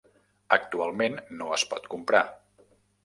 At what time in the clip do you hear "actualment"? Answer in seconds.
0.55-1.19